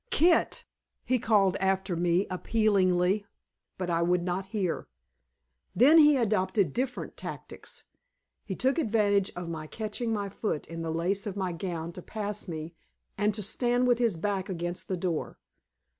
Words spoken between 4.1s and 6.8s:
not hear. Then he adopted